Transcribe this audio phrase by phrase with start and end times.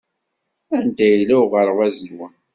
[0.77, 2.33] Anda yella uɣerbaz-nwen?